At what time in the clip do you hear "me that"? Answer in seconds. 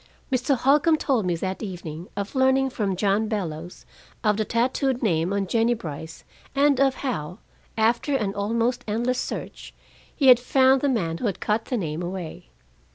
1.27-1.61